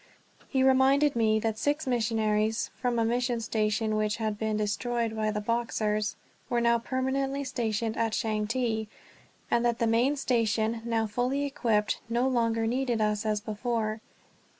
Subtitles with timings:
[0.49, 5.29] He reminded me that six missionaries, from a mission station which had been destroyed by
[5.29, 6.15] the Boxers,
[6.49, 8.87] were now permanently stationed at Changte;
[9.51, 14.01] and that the main station, now fully equipped, no longer needed us as before.